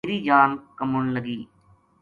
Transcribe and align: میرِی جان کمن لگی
میرِی 0.05 0.17
جان 0.27 0.49
کمن 0.77 1.03
لگی 1.15 1.39